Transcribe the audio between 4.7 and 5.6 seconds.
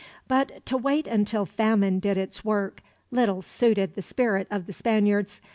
Spaniards.